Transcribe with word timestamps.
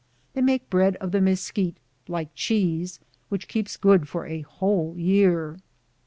They 0.33 0.41
make 0.41 0.67
bread 0.67 0.95
of 0.95 1.11
the 1.11 1.19
mcsquite, 1.19 1.75
like 2.07 2.33
cheese, 2.33 2.99
which 3.29 3.47
keeps 3.47 3.77
good 3.77 4.09
for 4.09 4.25
a 4.25 4.41
whole 4.41 4.97
year. 4.97 5.59